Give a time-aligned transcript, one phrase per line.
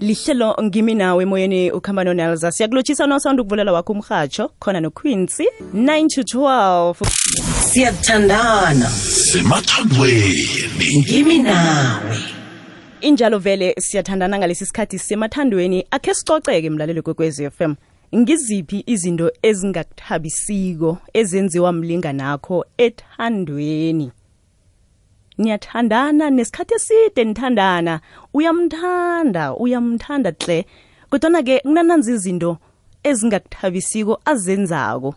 [0.00, 2.52] lihlelo ngimi nawe emoyeni ukhamba nonelza.
[2.52, 6.94] Siyakulotshisa nosawundi ukuvulela wakho umrhatsho khona noquincy 9 to 12
[7.60, 8.88] siyathandana.
[8.88, 10.48] Semathandweni.
[10.98, 12.18] Ngimi nawe.
[13.00, 15.86] Injalo vele siyathandana ngalesi sikhathi semathandweni.
[15.90, 17.74] Akhe sicoceke mlaleli f FM
[18.16, 24.10] ngiziphi izinto ezingakuthabisiko ezenziwa mlinga nakho ethandweni
[25.40, 27.94] niyathandana nesikhathi eside nithandana
[28.36, 30.58] uyamthanda uyamthanda hle
[31.10, 32.50] kodwana-ke kunananzi izinto
[33.08, 35.14] ezingakuthabisiko azenzako.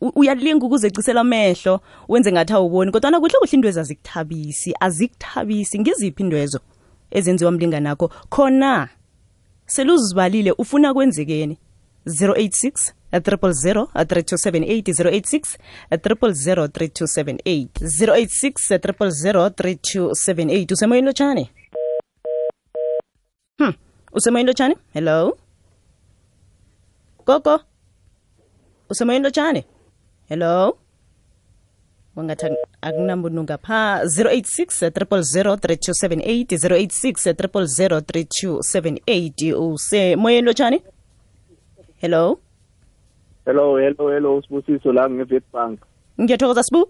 [0.00, 2.92] Uyalinga ukuzecisela amehlo wenze ngathi awuboni.
[2.92, 6.60] Kodwana kuhle kuhle into ezazikuthabisi azikuthabisi ngiziphi into ezo
[7.10, 8.10] ezenziwa mlinganakho?
[8.28, 8.88] Khona
[9.66, 11.58] seluzibalile ufuna kwenzekeni?
[12.06, 15.56] 086 at triple zero at three two seven eight zero eight six
[16.04, 20.70] triple zero three two seven eight zero eight six triple zero three two seven eight.
[20.72, 21.48] Usemoyini lotshani
[23.58, 23.72] hm
[24.12, 25.36] usemoyini lotshani hello?
[27.24, 27.60] Koko?
[28.90, 29.64] Usemoyini lotshani
[30.28, 30.78] hello?
[32.16, 32.46] Wangathi
[32.82, 40.82] akunambununga pha 086 3278 086 3278 usemoyeni lotshani
[42.00, 42.38] hello?
[43.44, 45.78] Hello hello hello sibusiso la nge-Witbank
[46.20, 46.88] ngiyathokoza sibu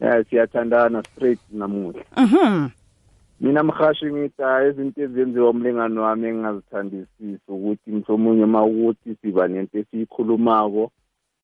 [0.00, 2.04] ya siyathandana straight namuhla.
[2.16, 2.68] Mhm.
[3.40, 9.78] Mina mhashi ngithi hayi izinto ezenziwa umlingani wami engingazithandisisi ukuthi mhlomunye uma ukuthi siba nento
[9.78, 10.90] esiyikhulumako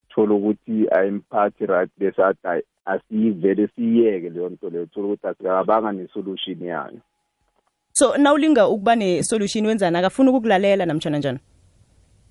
[0.09, 4.87] thola ukuthi ayimphathi right bese athi asiyivele siyiyeke leyo nto leyo.
[4.87, 7.01] Thola ukuthi asikabanga nesolution yayo.
[7.93, 9.99] So nawulinga ukuba ne-solution wenzani?
[9.99, 11.39] Akafuni ukukulalela namtshana njani?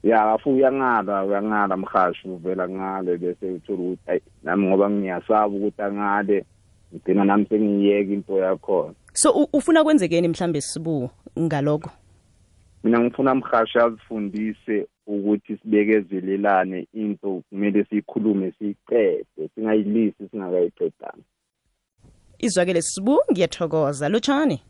[0.04, 5.82] Ya afu uyangala uyangala mhashi uvela ngale bese uthola ukuthi hayi nami ngoba ngiyasaba ukuthi
[5.82, 6.46] angale
[6.94, 8.94] ngigcina nami sengiyiyeka into yakhona.
[9.14, 11.90] So u- ufuna kwenzekeni mhlambe sibu ngalokho?
[12.84, 21.24] Mina ngifuna mhashi azifundise ukuthi sibekezelelane into kumele siyikhulume siyiqede singayilisi singakayiqedanga
[22.40, 24.10] izwakele sibu ngiyathokoza.
[24.10, 24.62] Lotshani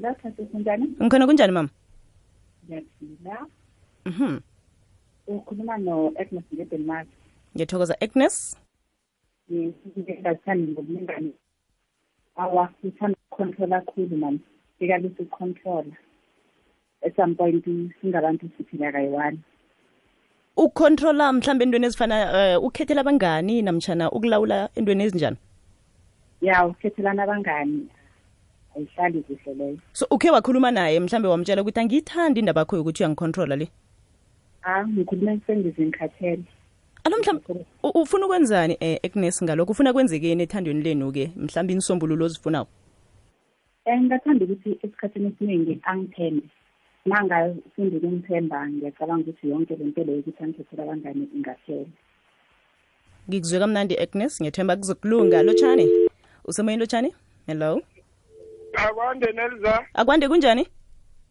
[0.00, 1.68] lapha sekunjani ngikhona kunjani mama?
[2.66, 3.46] Ngiyaphila
[4.06, 4.40] mhm
[5.26, 7.08] ukhuluma no-agnes ngedenmark
[7.54, 8.56] ngiyathokoza agnes.
[9.50, 11.32] Ngingathandi ngobulingani
[12.36, 14.40] awa ngithanda ukucontrola kakhulu mani
[14.78, 15.96] sikalisa ukucontrola
[17.06, 17.64] at some point
[18.00, 19.38] singabantu siphila kayi-one
[20.56, 22.16] ukucontrola mhlambe entweni ezifana
[22.58, 25.36] uh, ukhethela abangani namtshana ukulawula entweni ezinjani?
[26.40, 27.88] Ya ukhethelana abangani
[28.76, 29.78] ayihlali kuhle leyo.
[29.92, 33.68] So ukhe wakhuluma naye mhlambe wamtshela ukuthi angiyithandi indaba yakho yokuthi uyangicontrola le.
[34.62, 36.42] A ngikhulume sengize ngikhathele
[37.04, 39.72] alo mhlambe u- ufuna ukwenzani eh, agnes ngalokho?
[39.72, 42.70] Ufuna kwenzekeni ethandweni lenu-ke mhlambe inisombululo ozifunako?
[43.86, 46.46] Um ngingathanda ukuthi esikhathini esiningi angithembe.
[47.06, 51.86] Ma ngafunda ukumthemba ngiyacabanga ukuthi yonke le nto leyo ukuthi angikhethela abangani ingaphela
[53.28, 55.42] ngikuzwe kamnandi agnes ngiyethemba kuzokulunga.
[55.42, 55.88] Lotshani?
[56.44, 57.14] Usemoyeni lotshani?
[57.46, 57.82] Hello?
[58.74, 59.84] Akwande nelza.
[59.94, 60.66] Akwande kunjani?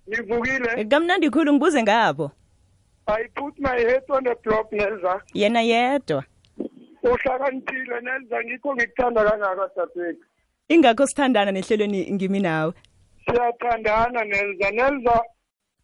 [0.10, 0.86] Ngivukile.
[0.86, 2.32] Kamnandi khulu ngibuze ngapho
[3.08, 6.24] i put my head on the block nelza yena yedwa?
[7.04, 10.26] Uhlakaniphile nelza ngikho ngikuthanda kangaka dadewethu
[10.74, 12.74] ingakho sithandana nehlelweni ngimi nawe.
[13.26, 15.16] Siyathandana nelza nelza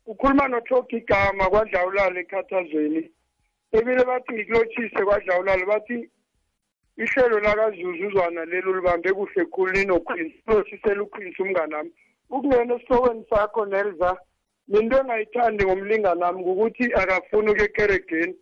[0.06, 3.02] ukhuluma nothoga igama kwadlawulala ekhathazweni.
[3.78, 6.10] Ebile bathi ngikulotshise kwadlawulala bathi
[7.04, 11.92] ihlelo lakazuzuzwana lelo libambe kuhle khulu linoquincy ulothisela uquincy umnganami.
[12.30, 14.18] Ukungena esihlokweni sakho nelza
[14.68, 18.36] lento engayithandi ngomlinganami ngukuthi akafuni ukuya ekeregeni.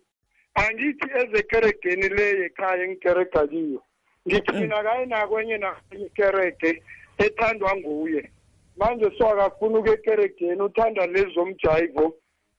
[0.54, 3.82] Angithi ezekeregeni le yekhaya engikerega kiyo.
[4.26, 6.82] Ngigcina kaye nakwenye nakwenye ikerege
[7.18, 8.30] ethandwa nguye.
[8.76, 12.16] Manje so akafuni ukuya ekeregeni uthanda lezomjayivo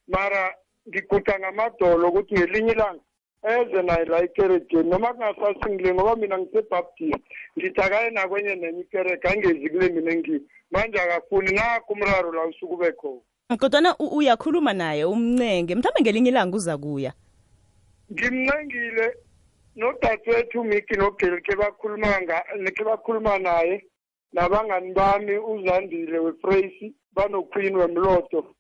[0.08, 0.56] mara
[0.88, 3.04] ngiguda ngamadolo ukuthi ngelinye ilanga
[3.44, 7.24] eze naye la ikeregeni noma kungasasingile ngoba mina ngisebaptist
[7.58, 10.40] ngithi akaye nakwenye nenye ikerege angezi kule mina engiyo.
[10.72, 13.22] Manje akafuni nakho umraro la usuke ube khona.
[13.56, 17.14] Kodwana uyakhuluma naye umncenge mhlawumbe ngelinye ilanga uza kuya?
[18.12, 19.08] Ngimncengile
[19.76, 22.44] nodadewethu miki nogeli ke bakhuluma nga
[22.76, 23.86] ke bakhuluma naye
[24.34, 28.56] nabangani bami uzandile wefreysi banoqueen wemloto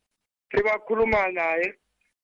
[0.49, 1.73] ke bakhuluma naye.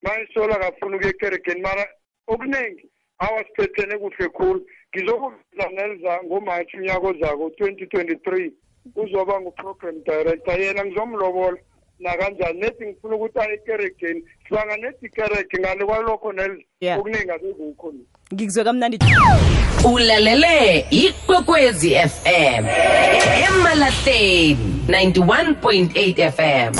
[0.01, 1.87] Mayisola kafuna ukuya ekeregeni mara
[2.27, 2.89] okuningi
[3.19, 4.65] awa siphethene kuhle khulu.
[4.95, 8.53] Ngizokubiza nelza ngomatshi unyaka ozako twenty twenty three
[8.95, 11.57] uzoba ngu-program director yena ngizomlobola.
[12.03, 12.59] Nakanjani?
[12.59, 16.33] Nethi ngifuna ukuthi aye ekeregeni hlanganethi ikerege ngale kwalokho
[16.81, 16.99] Yeah.
[16.99, 17.93] okuningi akekukho
[18.33, 18.99] ngikuzwe kamnandi.
[19.93, 22.65] Ulalele ikwekwezi fm
[23.47, 24.57] emalahleni
[24.87, 26.73] 91.8 fm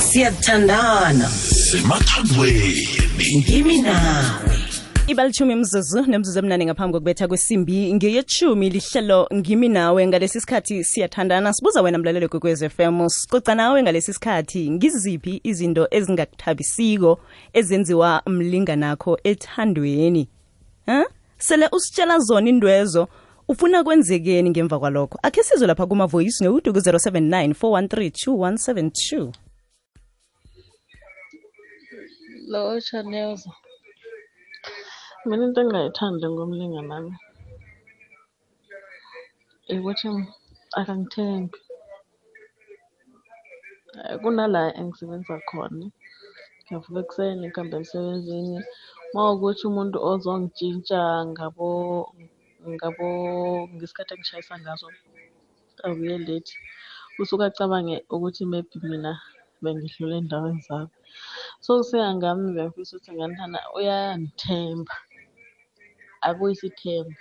[0.00, 1.28] siyathandana.
[1.28, 2.88] Semathandweni
[3.36, 4.65] ngimi nawe
[5.08, 11.52] ibalithumi mzuzu nemzuzu emnane ngaphambi kokubetha kwesimbi ngeyechumi lihlelo ngimi nawe ngalesi sikhathi siyathandana.
[11.52, 17.20] Sibuza wena mlalelo kwekwez fm sicoca nawe ngalesi sikhathi ngiziphi izinto ezingakuthabisiko
[17.52, 20.28] ezenziwa mlinganakho ethandweni?
[20.86, 21.04] Ha?
[21.38, 23.08] Sele usitshela zona indwezo
[23.48, 25.18] ufuna kwenzekeni ngemva kwalokho?
[25.22, 29.32] Akhe sizwe lapha kuma-voice note ku-079 413 2172
[32.48, 32.80] lo
[35.28, 37.14] mina into engingayithandi ngomlingani wami
[39.74, 40.08] ukuthi
[40.78, 41.58] akangithembi
[44.04, 45.86] Eh, kunala engisebenza khona
[46.62, 48.58] ngiyavuka ekuseni ngihambe emsebenzini.
[49.10, 51.00] Uma ukuthi umuntu ozongitshintsha
[51.30, 51.68] ngabo
[52.74, 53.06] ngabo
[53.74, 54.86] ngesikhathi engishayisa ngaso
[55.86, 56.52] abuye late.
[57.20, 59.12] Usuke acabange ukuthi maybe mina
[59.62, 60.94] bengidlule endaweni zabo
[61.64, 64.94] so kuseka ngami bengifisa ukuthi nganithana uyangithemba.
[66.28, 67.20] Akuyise ithemba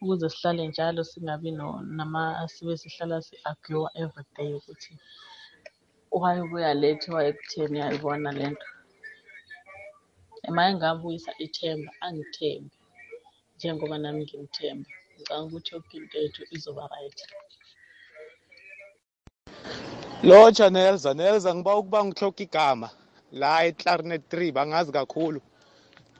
[0.00, 1.50] ukuze sihlale njalo singabi
[1.98, 2.22] nama
[2.52, 4.92] sibe sihlala si-argue everyday ukuthi
[6.12, 7.06] why wayebuya late
[7.38, 8.68] kutheni yayibona le nto
[10.48, 12.74] ema engabuyisa ithemba angithembe
[13.56, 17.20] njengoba nami ngimthemba ngicabanga ukuthi yonke into yethu izoba right
[20.28, 22.88] Lotsha Nelza, Nelza ngiba ukuba ngihloka igama
[23.32, 25.40] la eClarinet 3 bangazi kakhulu.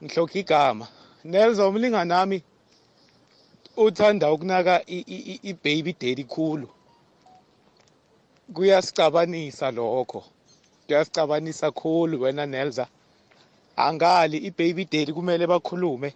[0.03, 0.87] Ngihloka igama.
[1.23, 2.43] Nelza umlingani nami
[3.77, 6.67] uthanda ukunaka i-baby daddy khulu.
[8.53, 10.23] Kuyasicabanisa lokho.
[10.87, 12.87] Kuyasicabanisa khulu wena Nelza.
[13.77, 16.13] Angali i-baby daddy kumele bakhulume.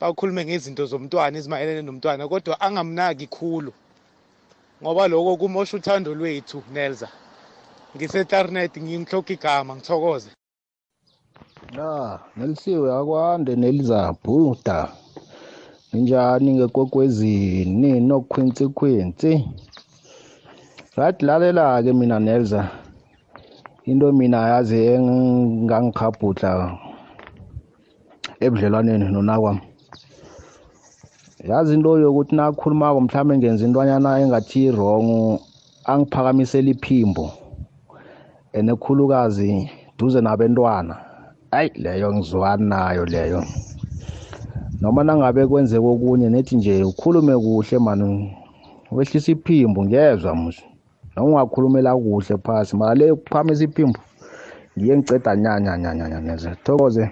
[0.00, 3.72] Bakhulume ngezinto zomntwana ezimayelene nomntwana kodwa angamnaki khulu.
[4.82, 7.08] ngoba lokho kumosha uthando lwethu Nelza
[7.96, 10.30] ngiseTarnet ngimhloka igama ngithokoze
[11.72, 14.88] La, nelisiwe akwande nelizabhuda.
[15.92, 19.32] Ninjani ngekwekwezini nokhwinsi khwinsi.
[20.96, 22.62] Rathi lalela ke mina Nelza.
[23.86, 26.50] Into mina yazi engangikhabhudla
[28.44, 29.62] ebudlelwaneni nona kwami.
[31.48, 35.38] Yazi into yokuthi nakhulumako mhlawumbe ngenza intwanyana engathi wrong
[35.84, 37.32] angiphakamisela iphimbo.
[38.52, 41.13] Enekhulukazi duze nabantwana.
[41.54, 43.44] Hayi leyo ngizwani nayo leyo.
[44.80, 48.00] Noma nangabe kwenzeka okunye nethi nje ukhulume kuhle man
[48.90, 50.64] wehlisa iphimbo ngezwe musi.
[51.16, 54.00] Noma ungakhulumela kuhle phasi mara le ukuphamisa iphimbo
[54.78, 56.56] ngiye ngiceda nyanya nyanya nyanya.
[56.64, 57.10] Thokoze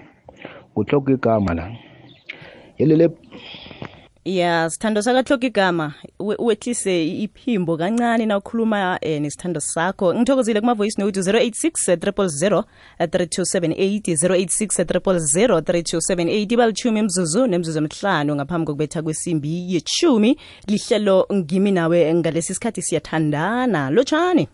[0.73, 1.65] kuhloka igama la.
[2.77, 3.09] Yelele
[4.25, 10.13] ya sithando sakahloka igama we- wehlise iphimbo kancane na ukhuluma eh, nesithando sakho.
[10.15, 12.63] Ngithokozile kuma-voice note 086 000
[12.99, 20.37] 3278 086 000 3278 ibalithumi mzuzu nemzuzu emhlanu ngaphambi kokubetha kwesimbi yechumi
[20.67, 23.89] lihlelo ngimi nawe ngalesi sikhathi siyathandana.
[23.89, 24.47] Lotshani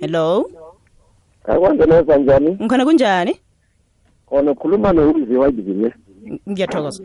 [0.00, 0.50] hello?
[1.44, 2.50] Akwanzeneza njani?
[2.50, 3.36] Ngikhona kunjani?
[4.28, 4.90] Khona ukhuluma
[5.48, 5.94] ibizile
[6.50, 7.02] ngiyathokoza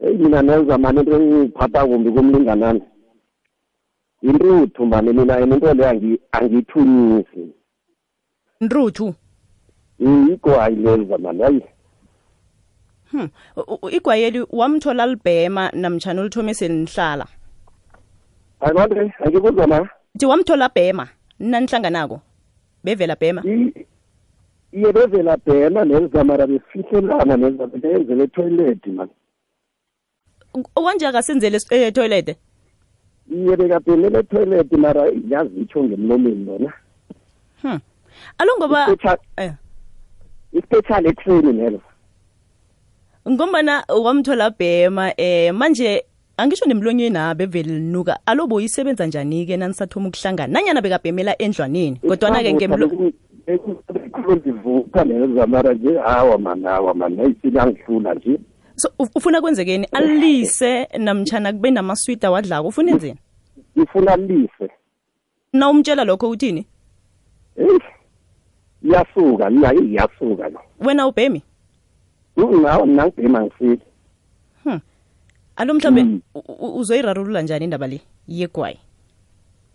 [0.00, 2.82] mina nenza mani into engiphatha kumbi kumlinganami
[4.22, 7.54] yintuthu mani mina into le angi- angiyithunyisi
[8.60, 9.14] ntruthu
[10.32, 11.62] igwayi lenza mani hayi.
[13.10, 13.28] Hmm.
[13.56, 17.26] u- igwayeli wamthola libhema namtshana ulithome selinihlala
[18.60, 21.08] ayibantu angikuzwa na thi wamthola bhema
[21.38, 22.20] nanihlanganako
[22.84, 23.42] bevela bhema?
[24.72, 29.10] Iye bevela bhema nenza mara befihlelana nenza benzele etoilet mani
[30.54, 32.36] okwanje akasenzele etoilete
[33.30, 36.72] iye bekabhenele etoilet mara yazi itsho ngemlomeni lona.
[37.62, 37.80] Hmm.
[38.38, 39.52] alo ngoba Ispecial- eh.
[41.06, 41.80] etreni nelo.
[43.30, 46.04] Ngombana wamthola bhema eh manje
[46.36, 50.52] angisho nemlonyeni abe vele linuka alo boyisebenza njani-ke nanisathoma ukuhlangana?
[50.52, 57.60] Nanyana bekabhemela endlwaneni kodwana-ke ngemlo khulu ndivuka nenza mara nje hawa mani hawa mani ayisile
[57.60, 58.38] angihlula nje.
[58.76, 59.88] So ufuna kwenzekeni?
[59.92, 63.18] Alise namtshana kube namaswida wadlako ufuna enzeni?
[63.76, 64.70] Ifuna alise.
[65.52, 66.66] Na umtshela lokho uthini
[68.82, 70.60] iyasuka nayo iyasuka lo.
[70.80, 71.42] Wena ubhemi?
[72.36, 73.78] Nawo nangibhema ngisile
[75.56, 76.20] alo mhlawumbe Mm.
[76.58, 78.78] uzoyirarulula njani indaba le yegwayi?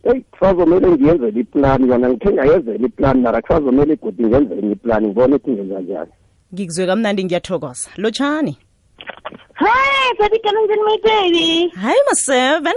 [0.04, 5.52] Eyi kusazomele ngiyenzele iplani yona ngithe ngayenzela iplani mara kusazomele igodi ngenzele iplani ngibona ukuthi
[5.52, 6.12] ngenza njani.
[6.54, 7.90] Ngikuzwe kamnandi ngiyathokoza.
[7.98, 8.58] Lotshani
[9.56, 11.72] Hi, baby kanonjani my baby?
[11.76, 12.74] hayi ma-seven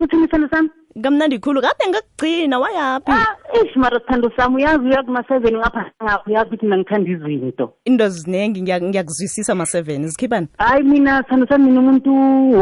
[0.00, 0.68] Uthini sithando sami?
[1.02, 6.22] kamnandi khulu kade ngakugcina wayaphi Ah, ish mara sithando sami uyazi uya kuma-seven ngapha ngapha
[6.26, 7.72] uyazi ukuthi mina ngithanda izinto.
[7.84, 12.10] into ziningi ngiya- ngiyakuzwisisa ma-seven zikhiphani Hayi mina sithando sami mina umuntu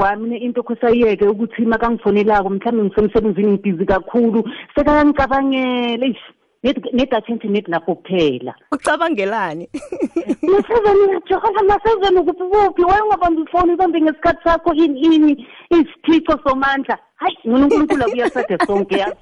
[0.00, 4.44] wami into khosayeke ukuthi makangifonelako mhlawumbe ngisemsebenzini ngibhizi kakhulu
[4.76, 6.24] sekangicabangele ish
[6.64, 8.54] net- nedathenthi net nakho kuphela.
[8.72, 9.68] ucabangelani?
[10.48, 16.98] Ma-seven uyajola ma-seven ukuphi kuphi wayengabambi ifoni ibambe ngesikhathi sakho ini ini isiphico somandla.
[17.16, 19.16] Hayi ngona unkulunkulu akuyasade sonke yazi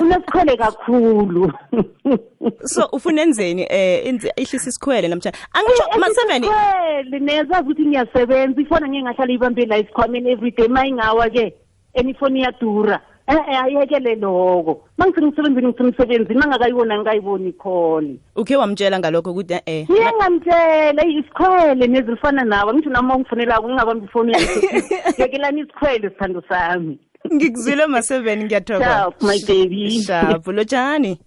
[0.00, 1.52] unesikhwele kakhulu.
[2.64, 8.60] So ufuna enzeni eh enze ihlisa isikhwele namtshana angisho ma-seven isikhwele nezazi ukuthi ngiyasebenza.
[8.60, 10.68] Ifoni angeke ngahlala ibambe la isikhwameni everyday.
[10.68, 11.52] Ma ingawa-ke
[11.94, 13.00] and ifoni iyadura.
[13.28, 20.12] E-e ayekele loko ma ngisemsebenzini ngisemsebenzini mangakayiboni angikayiboni ikholi ukhe wamtshela ngalokho ukuthi eh ngiye
[20.16, 24.84] ngamtshela isikhwele nezilifana nawe ngisho nami ungifonelako ngingabambi ifoni yakhe
[25.18, 26.98] yekelani isikhwele sithando sami.
[27.34, 28.84] Ngikuzwile ma-seven ngiyathokoza.
[28.84, 30.02] Sharp, my baby.
[30.02, 30.46] sharp.
[30.46, 31.20] Lotshani?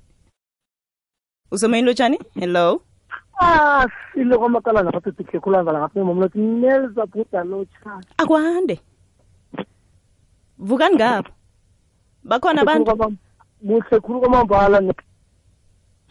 [1.51, 2.19] Usemoyini lotshani?
[2.39, 2.81] Hello?
[3.41, 8.01] Ah, sile kwamakala lapha sithi kulanga lapha mama lothi nelza buda lo cha.
[8.17, 8.79] akwande.
[10.57, 11.31] Vukani ngapho
[12.23, 13.17] bakhona abantu?
[13.63, 14.93] Muhle khulu kwamambala ne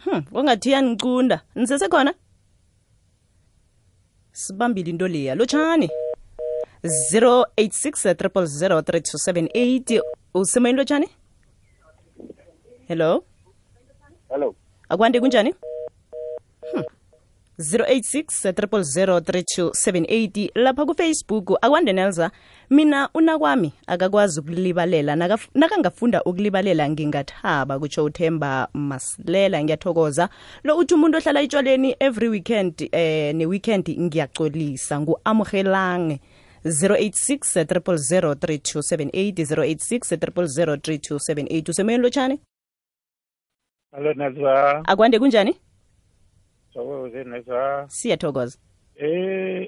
[0.05, 2.13] ungathi wangathiya nisese nisesekhona
[4.31, 5.35] sibambile into leya.
[5.35, 5.89] Lotshani
[6.83, 10.01] 086 3278
[10.33, 11.09] usemoyini lotshani
[12.87, 13.23] hello?
[14.29, 14.55] Hello.
[14.89, 15.55] Akwande kunjani.
[17.61, 22.31] 086 3278 lapha kufacebook akwande nelza
[22.69, 25.15] mina unakwami akakwazi ukulibalela
[25.55, 30.29] nakangafunda ukulibalela ngingathaba kutsho uthemba masilela ngiyathokoza.
[30.63, 36.19] Lo uthi umuntu ohlala etshwaleni every weekend eh ne-weekend ngiyacolisa ngu-amogelange
[36.65, 39.45] 086 3278
[40.15, 42.39] 086 usemoyeni lotshani
[43.91, 44.85] Hello Nazwa.
[44.85, 45.55] akwande kunjani
[46.73, 47.85] Sawuze Nazwa.
[47.89, 48.57] siyathokoza
[48.95, 49.67] Eh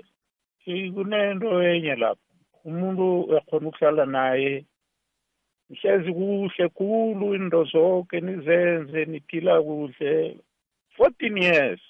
[0.94, 2.22] kunento enye lapho.
[2.64, 3.06] Umuntu
[3.36, 4.66] ekhona ukuhlala naye
[5.74, 10.38] ihlezi kuhle khulu into zonke nizenze niphila kuhle
[10.98, 11.82] 14 years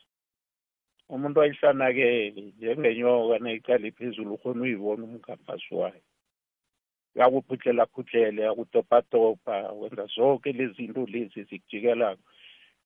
[1.10, 6.04] umuntu ayihlanakele njengenyoka nayicala phezulu ukhona uyibona umgaphasi wayo
[7.16, 12.24] yakuphutlela phutlela yakutopatopa wenza zonke lezi zinto lezi zikujikelako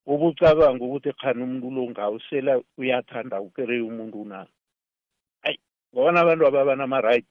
[0.08, 4.48] ubucabanga ukuthi khani umuntu lo ngawusela uyathanda ukere umuntu na?
[5.44, 5.60] Ayi
[5.94, 7.26] ngobona abantu aba banama-right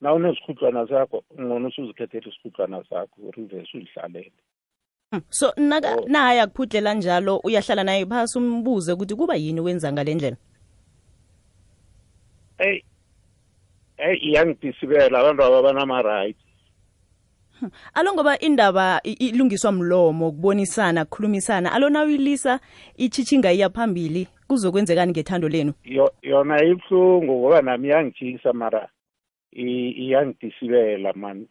[0.00, 4.40] na unezikhutshwana zakho ngcono usuzikhethela isikhutshwana zakho rivesi uyihlalele.
[5.10, 10.14] Hmm, so naka naye akuphudlela njalo uyahlala naye phasi umbuze ukuthi kuba yini wenza ngale
[10.14, 10.36] ndlela?
[12.58, 12.84] Eyi
[13.96, 16.36] eyi iyangidisibela abantu aba banama-right
[17.94, 21.72] alo ngoba indaba ilungiswa mlomo kubonisana kukhulumisana.
[21.72, 22.60] Alo nawuyilisa
[22.96, 24.28] itshitshinga iya phambili.
[24.48, 25.72] Kuzokwenzekani ngethando lenu?
[25.84, 28.88] Yo- yona ibuhlungu ngoba nami iyangijisa mara
[29.52, 31.48] iyangidisibela mani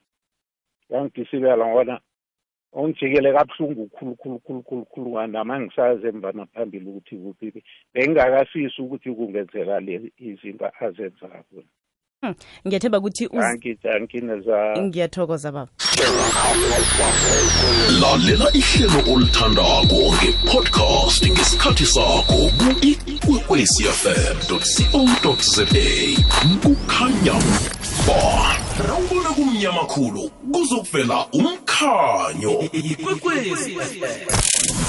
[0.89, 1.99] iyangidisibela ngobona
[2.73, 7.63] ungijikele kabuhlungu khulu khulu khulu khulu khulu ngani nami angisazi emva naphambili ukuthi kuphi.
[7.93, 11.63] Bengingakafisi ukuthi kungenzeka le izinto azenzako.
[12.21, 12.35] Hmm,
[12.67, 13.29] ngiyathemba ukuthi
[14.81, 15.71] ngiyathokoza baba.
[18.01, 25.63] Lalela ihlelo olithandako ngepodcast ngesikhathi sakho ku-ikwekwecfm co za
[26.61, 27.39] kukhanya
[28.07, 28.21] ba.
[28.88, 32.69] Rawubona kumnyama khulu kuzokuvela umkhanyo.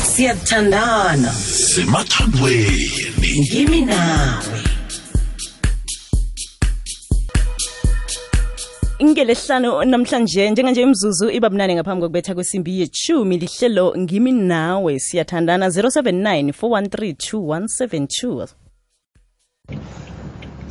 [0.02, 1.30] Siyathandana.
[1.32, 3.30] Semathandweni.
[3.38, 4.79] Ngimi nawe
[9.00, 14.98] ingelesihlanu namhlanje njenganje imzuzu iba mnane ngaphambi kokubetha kwesimbi yechumi lihlelo ngimi nawe.
[14.98, 18.48] Siyathandana 079 413 2172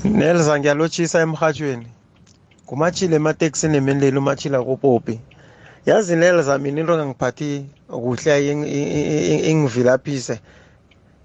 [0.04, 1.88] nelza ngiyalotshisa emhatshweni
[2.66, 5.20] ngumachile emateksini emenileli umachila kopopi
[5.86, 8.92] yazi nelza mina into engangiphathi kuhle ing- ing-
[9.32, 10.40] ing- ingivilaphise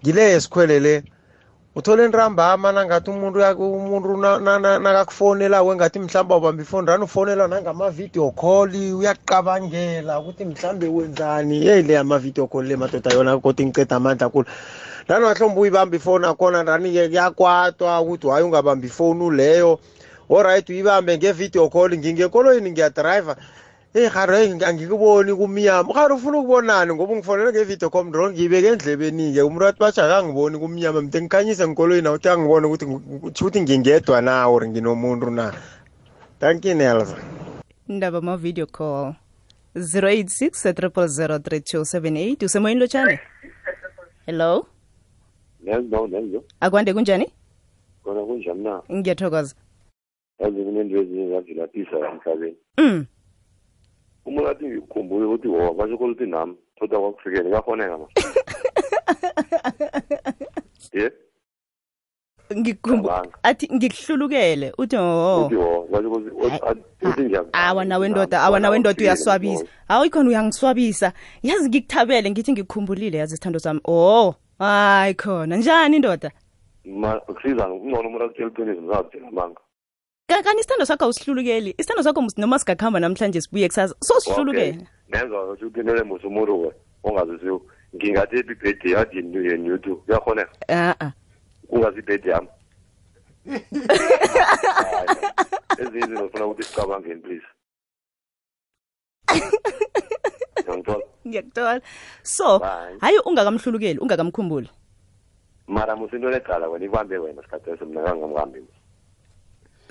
[0.03, 1.03] ngile yesikhwele
[1.77, 7.49] uthole intrambama nangathi umuntu umuntu na- na- na- nakakufonelako engathi mhlawumbe ubamba ifoni rani ufonelwa
[7.49, 11.67] nangama-video call uyaqabangela ukuthi mhlawumbe wenzani.
[11.67, 14.47] Yeyi le ama-video call le madoda yona kodwa ngiceda amandla khulu.
[15.09, 19.81] Rani wahlombe uyibamba ifoni akhona rani-ke kuyakwatwa ukuthi hhayi ungabamba ifoni leyo
[20.31, 23.37] oright uyibambe nge-video call ngingekoloyini ngiyadrayiva
[23.95, 25.91] eyi haro hey angikuboni kumnyama.
[25.91, 26.95] Uharo ufuna ukubonani?
[26.95, 29.43] Ngoba ungifonele nge-video com ro ngiyibeke endlebeni-ke.
[29.43, 31.03] Umrat basha akangiboni kumnyama.
[31.03, 35.53] Mde ngikhanyise ngikoloyini uthi angibone ukuthi ukuthi ngingedwa na or nginomuntu na.
[36.41, 37.17] Thank you nelsa
[37.89, 39.15] indaba ma-video call.
[39.75, 43.19] 086 3278 usemoyeni lotshani
[44.27, 44.67] hello?
[45.63, 47.33] Nenzo nenzo akwande kunjani?
[48.05, 48.83] Kona kunjani na?
[48.93, 49.55] Ngiyathokoza.
[50.39, 52.57] Yazi kunento ezinye zavilaphisa la emhlabeni.
[52.79, 53.07] Mm.
[54.27, 58.07] Umuntu athi ngikhumbule ukuthi wo basho ukuthi nami kodwa kwakufikele kuyafoneka ma
[60.95, 61.11] ye?
[63.43, 64.97] Athi ngikuhlulukele uthi
[67.03, 69.65] uthi njani awa nawe ndoda awa nawe ndoda uyaswabisa.
[69.89, 71.13] Hawu ikhona uyangiswabisa.
[71.43, 73.81] Yazi ngikuthabele ngithi ngikukhumbulile yazi isithando sami.
[73.85, 75.57] Oh hayi khona.
[75.57, 76.31] Njani ndoda?
[76.85, 79.61] Ma kusiza ungcono umuntu akutshela iqiniso ngizakutshela amanga
[80.29, 84.87] Ka- kanti isithando sakho awusihlulukeli isithando sakho noma singakuhamba namhlanje sibuye kusasa sosihlulukele.
[85.09, 86.71] Nenza ukuthi uqinele musa umuntu we
[87.05, 87.61] ongazisiwo
[87.95, 91.13] ngingathi epi birthday yathi yenu youtube kuyakhoneka a-a.
[91.69, 92.49] Kungazi ibhedi yami?
[95.79, 97.47] Ezinye izinto funa ukuthi sicabangeni please.
[101.27, 101.81] Ngiyakuthola.
[102.23, 102.59] So
[103.01, 104.71] hayi ungakamhlulukeli ungakamkhumbuli.
[105.67, 108.61] Mara musa into lecala wena ikubambe wena sikhathi eso mina kangamkambi.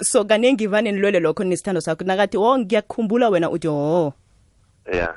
[0.01, 2.03] So kaningi vane nilwele lokho nesithando sakho.
[2.03, 4.13] Nakathi wo ngiyakukhumbula wena uthi ho
[4.91, 5.15] ya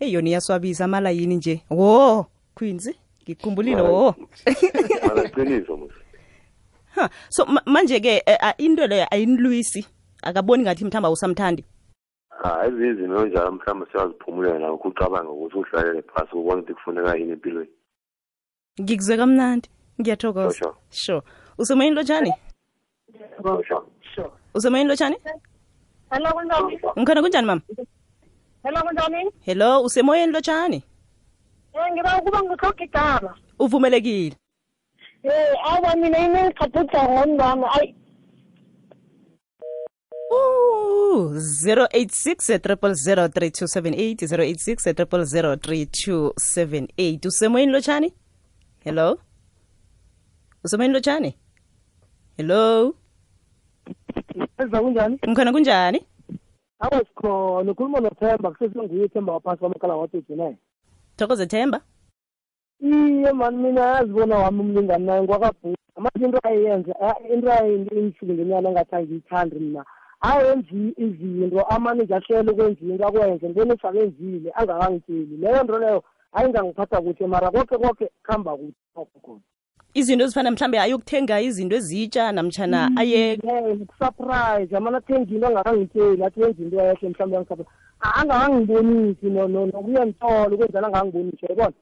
[0.00, 1.62] eyi yona iyaswabisa amala yini nje?
[1.70, 2.90] Wo queens
[3.22, 4.14] ngikukhumbulile wo
[6.94, 9.86] ha so manje-ke eh, ah, into leyo ayinilwisi.
[10.22, 11.64] Akaboni ngathi mhlawumbe awusamthandi.
[12.28, 17.32] Hayi ezinye izinto njalo mhlawumbe siyaziphumulela nakho ucabange ukuthi uhlalele phasi ubona ukuthi kufuneka yini
[17.32, 17.70] empilweni.
[18.80, 19.68] Ngikuzwe kamnandi.
[20.00, 20.50] Ngiyathokoza.
[20.50, 21.22] Sure, sure.
[21.58, 22.32] Usemoyeni lotshani
[24.54, 25.16] usemoyeni lotshani
[26.10, 26.78] Hello kunjani?
[26.98, 27.60] ngikhona kunjani mama?
[28.62, 29.30] Hello kunjani?
[29.40, 30.82] hello usemoyeni lotshani
[31.76, 33.34] Eh ngiba ukuba ngikhoke igama.
[33.58, 34.36] uvumelekile.
[35.22, 37.94] Eh awa mina inengikhathutha ngomntwana ayi.
[40.32, 48.12] Ooh, 086 3278 086 3278 usemoyeni lotshani
[48.84, 49.18] hello?
[50.64, 51.36] Usemoyeni lotshani
[52.36, 52.94] hello
[54.58, 55.18] enza kunjani?
[55.28, 56.00] Ngikhona kunjani?
[56.80, 60.56] Awa sikhona ukhuluma nothemba kusesenguye ithemba waphasi kwamakala watethu ne
[61.16, 61.80] thokoze themba.
[62.80, 66.92] Iye mani mina yazibona wami umlingani naye ngwakabhuka manje into ayenze
[67.34, 69.84] into ayingifike ngenyana engathi angiyithandi mna
[70.20, 75.36] ayenzi izinto amanje ahlele ukwenza into akwenze ngibona usakenzile angakangitsheli.
[75.36, 78.72] Leyo nto leyo ayingangiphatha kuhle mara koke koke kuhamba kuhle.
[78.96, 79.40] lokho khona
[79.98, 83.38] izinto ezifana mhlambe ayokuthenga izinto ezitsha namtshana aye
[83.98, 84.76] surprise.
[84.76, 90.86] Amane athenga into angakangitsheli athi wenza into ehle mhlawumbe yangisurprise angakangibonisi no- no- nokuyangithola ukwenzela
[90.86, 91.72] angangibonisi yayibona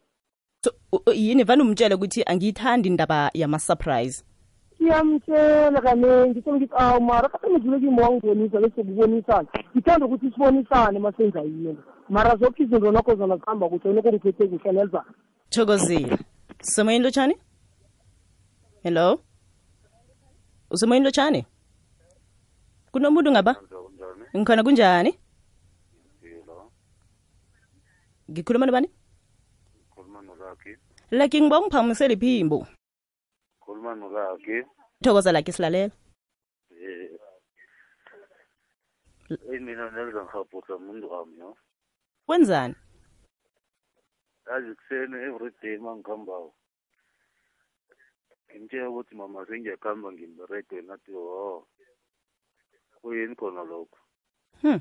[0.64, 0.70] so,
[1.12, 4.24] yini vane umtshele ukuthi angiyithandi indaba yama-surprise
[4.79, 7.46] siyamtshela kanengi sengithi awu mara kade
[8.03, 11.77] wangibonisa bese kubonisana ngithanda ukuthi sibonisane masenza yini
[12.09, 15.05] mara zokho izinto nakho zona zihamba kuhle nokho ngiphethe kuhle nelizana
[15.50, 16.18] thokozile.
[16.61, 17.37] Semoyeni lotshani
[18.85, 19.25] hello?
[20.70, 21.47] Usemoyini lotshani
[22.92, 23.53] kunomuntu ngaba
[24.37, 25.12] ngikhona kunjani?
[28.31, 28.88] Ngikhuluma nobani?
[31.11, 32.66] Laki ngiba ungiphakamisela iphimbo
[33.61, 33.97] khuluma
[35.03, 35.94] thokoza laki silalela
[39.49, 40.20] eyi mina nelza
[40.77, 41.57] umuntu wami Kwenzani?
[42.27, 42.75] Kwenzani?
[44.47, 46.55] yazi kuseni everyday ma ngihambako
[48.54, 51.66] ngimtshela ukuthi mama sengiyakuhamba ngimberede nathi ho
[53.02, 53.98] kuyini khona lokho.
[54.62, 54.80] Hmm.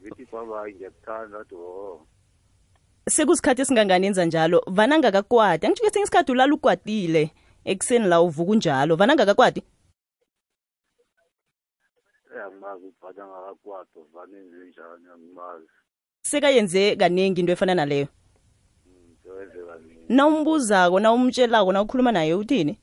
[0.00, 2.06] ngithi babayi ngiyakuthanda athi ho
[3.08, 4.62] sekusikhathi esingangani enza njalo?
[4.66, 7.22] Vana ngakakwati angitsho kesinye isikhathi ulala ukwatile
[7.64, 8.96] ekuseni la uvuka unjalo.
[8.96, 9.62] Vana ngakakwati
[12.44, 15.66] angimazi ukubhata ngakakwato vane njenjani angimazi.
[16.22, 18.06] Sekayenze kaningi into efana naleyo?
[18.06, 18.29] sewenze kaningi
[20.08, 22.78] na umbuzako na umtshelako na ukhuluma naye uthini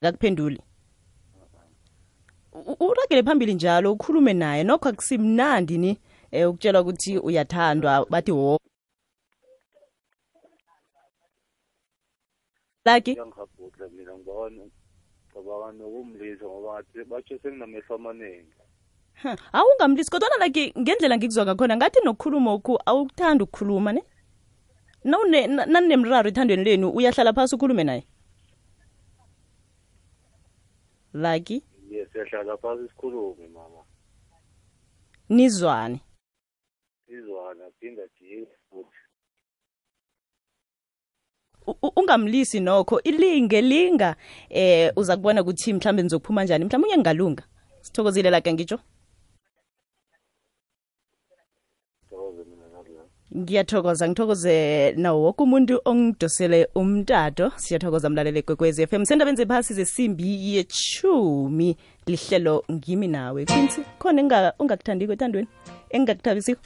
[0.00, 0.60] akakuphenduli
[2.80, 4.64] uragele phambili njalo ukhulume naye.
[4.64, 5.98] Nokho akusimnandi ni
[6.32, 8.60] um ukutshela ukuthi uyathandwa bathi wo.
[12.84, 13.12] Laki
[13.92, 18.54] mina ngibona ngicabanga nokumlisa ngoba batsho senginamehlo amaningi
[19.52, 24.02] awungamlisi kodwana like ngendlela ngikuzwa ngakhona ngathi nokukhuluma oku awukuthanda ukukhuluma ne?
[25.04, 28.06] Naninemraro ethandweni lenu uyahlala phasi ukhulume naye?
[31.12, 31.62] Laki?
[31.90, 33.84] Yes siyahlala phasi sikhulume mama.
[35.28, 36.00] Nizwane.
[37.08, 38.46] Izwana phinda jiye
[41.96, 43.00] ungamlisi nokho.
[43.00, 44.16] Ilinge linga.
[44.48, 46.64] Eh uza kubona ukuthi mhlambe nizokuphuma njani.
[46.64, 47.44] Mhlawumbe unye ngalunga
[47.80, 48.80] sithokozile lake ngitsho
[53.36, 57.52] ngiyathokoza ngithokoze nawo woke umuntu ongidosele umtato.
[57.56, 63.44] Siyathokoza mlalele kwekwezi FM sendabeni zephasi zesimbi yechumi lihlelo ngimi nawe.
[63.46, 65.48] Quincy khona ongakuthandiko ethandweni
[65.90, 66.60] engingakuthabisiko?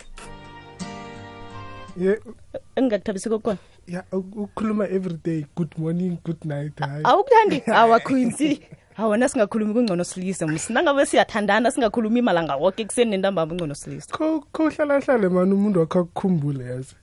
[2.76, 7.62] Engingakuthabisiko kukhona ya uk- ukukhuluma everyday good morning good night hayi awukuthandi?
[7.66, 8.60] Awa Quincy
[8.98, 14.10] awona singakhulumi kungcono silise mus nangabe siyathandana singakhulumi imalanga woke ekuseni nentambama ungcono silise.
[14.12, 16.94] Kho- khohlalahlale mani umuntu wakho akukhumbule yazi?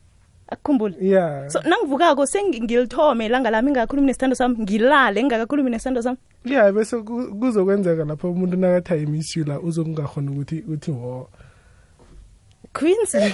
[0.49, 0.95] Akukhumbule?
[1.01, 1.49] Ya.
[1.49, 6.17] So nangivukako sengilithome ilanga lami ngakakhulumi nesithando sami ngilale ngingakakhulumi nesithando sami.
[6.45, 6.97] Ya bese
[7.39, 11.29] kuzokwenzeka lapho umuntu nakathi miss la uzokungakhona ukuthi uthi wo.
[12.73, 13.17] Quincy